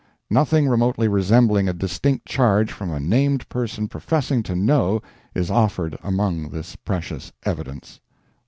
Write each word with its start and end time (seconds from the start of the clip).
Nothing 0.31 0.67
remotely 0.67 1.07
resembling 1.07 1.69
a 1.69 1.73
distinct 1.73 2.25
charge 2.25 2.71
from 2.71 2.89
a 2.89 2.99
named 2.99 3.47
person 3.49 3.87
professing 3.87 4.41
to 4.41 4.55
know 4.55 5.03
is 5.35 5.51
offered 5.51 5.95
among 6.01 6.49
this 6.49 6.75
precious 6.75 7.31
"evidence." 7.45 7.99